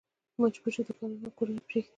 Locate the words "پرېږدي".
1.67-1.89